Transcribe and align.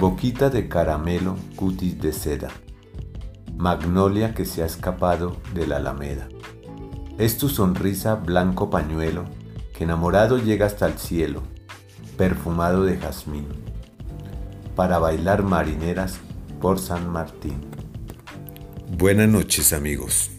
Boquita 0.00 0.48
de 0.48 0.66
caramelo, 0.66 1.36
cutis 1.56 2.00
de 2.00 2.14
seda. 2.14 2.48
Magnolia 3.54 4.32
que 4.32 4.46
se 4.46 4.62
ha 4.62 4.64
escapado 4.64 5.36
de 5.52 5.66
la 5.66 5.76
alameda. 5.76 6.26
Es 7.18 7.36
tu 7.36 7.50
sonrisa 7.50 8.14
blanco 8.14 8.70
pañuelo 8.70 9.26
que 9.74 9.84
enamorado 9.84 10.38
llega 10.38 10.64
hasta 10.64 10.86
el 10.86 10.94
cielo, 10.94 11.42
perfumado 12.16 12.84
de 12.84 12.96
jazmín. 12.96 13.46
Para 14.74 14.98
bailar 14.98 15.42
marineras 15.42 16.18
por 16.62 16.78
San 16.78 17.10
Martín. 17.10 17.60
Buenas 18.96 19.28
noches 19.28 19.74
amigos. 19.74 20.30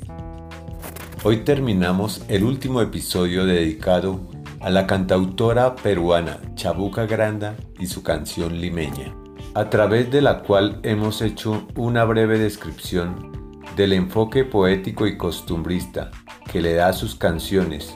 Hoy 1.23 1.43
terminamos 1.43 2.23
el 2.30 2.46
último 2.46 2.82
episodio 2.82 3.46
dedicado 3.46 4.21
a 4.59 4.71
la 4.71 4.87
cantautora 4.87 5.75
peruana 5.75 6.39
Chabuca 6.56 7.06
Granda 7.06 7.56
y 7.78 7.86
su 7.86 8.01
canción 8.01 8.59
limeña 8.59 9.14
a 9.54 9.69
través 9.69 10.09
de 10.11 10.21
la 10.21 10.43
cual 10.43 10.79
hemos 10.83 11.21
hecho 11.21 11.68
una 11.75 12.05
breve 12.05 12.39
descripción 12.39 13.31
del 13.75 13.93
enfoque 13.93 14.43
poético 14.45 15.07
y 15.07 15.17
costumbrista 15.17 16.11
que 16.51 16.61
le 16.61 16.73
da 16.73 16.87
a 16.87 16.93
sus 16.93 17.15
canciones, 17.15 17.95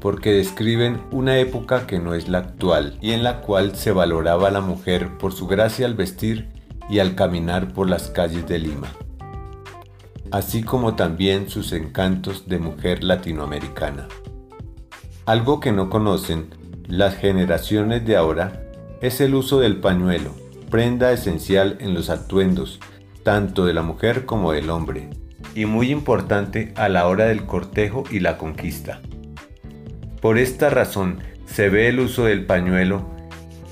porque 0.00 0.32
describen 0.32 1.00
una 1.12 1.38
época 1.38 1.86
que 1.86 1.98
no 1.98 2.14
es 2.14 2.28
la 2.28 2.38
actual 2.38 2.98
y 3.00 3.12
en 3.12 3.22
la 3.22 3.40
cual 3.40 3.74
se 3.76 3.92
valoraba 3.92 4.50
la 4.50 4.60
mujer 4.60 5.16
por 5.18 5.32
su 5.32 5.46
gracia 5.46 5.86
al 5.86 5.94
vestir 5.94 6.50
y 6.90 6.98
al 6.98 7.14
caminar 7.14 7.72
por 7.72 7.88
las 7.88 8.10
calles 8.10 8.46
de 8.46 8.58
Lima, 8.58 8.88
así 10.30 10.62
como 10.62 10.94
también 10.94 11.48
sus 11.48 11.72
encantos 11.72 12.46
de 12.48 12.58
mujer 12.58 13.02
latinoamericana. 13.02 14.08
Algo 15.26 15.60
que 15.60 15.72
no 15.72 15.88
conocen 15.88 16.50
las 16.86 17.16
generaciones 17.16 18.04
de 18.04 18.16
ahora 18.16 18.62
es 19.00 19.22
el 19.22 19.34
uso 19.34 19.58
del 19.60 19.80
pañuelo, 19.80 20.34
prenda 20.70 21.12
esencial 21.12 21.76
en 21.80 21.94
los 21.94 22.10
atuendos, 22.10 22.80
tanto 23.22 23.66
de 23.66 23.74
la 23.74 23.82
mujer 23.82 24.24
como 24.24 24.52
del 24.52 24.70
hombre, 24.70 25.10
y 25.54 25.66
muy 25.66 25.90
importante 25.90 26.72
a 26.76 26.88
la 26.88 27.06
hora 27.06 27.26
del 27.26 27.46
cortejo 27.46 28.04
y 28.10 28.20
la 28.20 28.38
conquista. 28.38 29.00
Por 30.20 30.38
esta 30.38 30.70
razón 30.70 31.20
se 31.46 31.68
ve 31.68 31.88
el 31.88 32.00
uso 32.00 32.24
del 32.24 32.46
pañuelo 32.46 33.08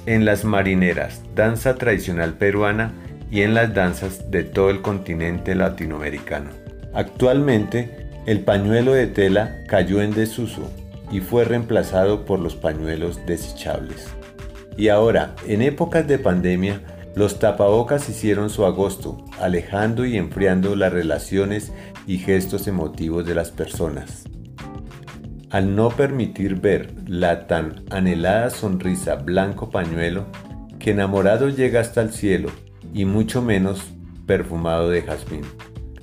en 0.06 0.24
las 0.24 0.44
marineras, 0.44 1.22
danza 1.34 1.76
tradicional 1.76 2.34
peruana, 2.34 2.92
y 3.32 3.40
en 3.40 3.54
las 3.54 3.72
danzas 3.72 4.30
de 4.30 4.44
todo 4.44 4.68
el 4.68 4.82
continente 4.82 5.54
latinoamericano. 5.54 6.50
Actualmente, 6.92 8.10
el 8.26 8.40
pañuelo 8.40 8.92
de 8.92 9.06
tela 9.06 9.64
cayó 9.66 10.02
en 10.02 10.12
desuso 10.12 10.70
y 11.10 11.20
fue 11.20 11.44
reemplazado 11.44 12.26
por 12.26 12.38
los 12.38 12.54
pañuelos 12.54 13.24
desechables. 13.24 14.06
Y 14.76 14.88
ahora, 14.88 15.34
en 15.46 15.62
épocas 15.62 16.06
de 16.08 16.18
pandemia, 16.18 16.80
los 17.14 17.38
tapabocas 17.38 18.08
hicieron 18.08 18.48
su 18.48 18.64
agosto, 18.64 19.24
alejando 19.38 20.06
y 20.06 20.16
enfriando 20.16 20.76
las 20.76 20.92
relaciones 20.92 21.72
y 22.06 22.18
gestos 22.18 22.66
emotivos 22.66 23.26
de 23.26 23.34
las 23.34 23.50
personas. 23.50 24.24
Al 25.50 25.76
no 25.76 25.90
permitir 25.90 26.60
ver 26.60 26.94
la 27.06 27.46
tan 27.46 27.84
anhelada 27.90 28.48
sonrisa 28.48 29.16
blanco 29.16 29.68
pañuelo, 29.68 30.26
que 30.78 30.92
enamorado 30.92 31.50
llega 31.50 31.80
hasta 31.80 32.00
el 32.00 32.10
cielo 32.12 32.48
y 32.94 33.04
mucho 33.04 33.42
menos 33.42 33.82
perfumado 34.26 34.88
de 34.88 35.02
jazmín, 35.02 35.42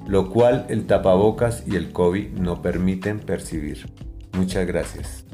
lo 0.08 0.30
cual 0.30 0.68
el 0.70 0.86
tapabocas 0.86 1.64
y 1.66 1.76
el 1.76 1.92
COVID 1.92 2.34
no 2.34 2.62
permiten 2.62 3.20
percibir. 3.20 3.88
Muchas 4.34 4.68
gracias. 4.68 5.29